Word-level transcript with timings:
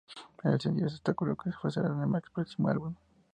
El 0.43 0.59
sencillo 0.59 0.89
se 0.89 0.95
especuló 0.95 1.35
que 1.37 1.51
se 1.51 1.55
ofrecerá 1.57 1.89
en 1.89 2.15
el 2.15 2.21
próximo 2.33 2.69
álbum. 2.69 2.95